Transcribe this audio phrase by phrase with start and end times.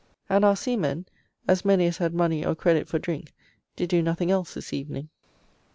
[0.31, 1.05] ]And our seamen,
[1.47, 3.35] as many as had money or credit for drink,
[3.75, 5.09] did do nothing else this evening.